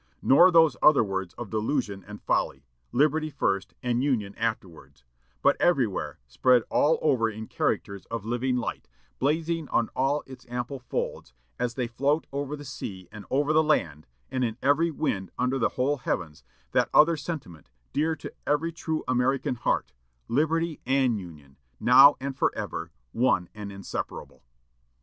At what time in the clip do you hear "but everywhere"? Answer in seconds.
5.43-6.17